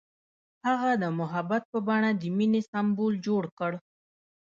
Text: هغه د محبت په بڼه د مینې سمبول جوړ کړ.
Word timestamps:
هغه 0.67 0.91
د 1.03 1.05
محبت 1.19 1.63
په 1.71 1.79
بڼه 1.87 2.09
د 2.21 2.23
مینې 2.37 2.61
سمبول 2.71 3.13
جوړ 3.27 3.43
کړ. 3.59 3.71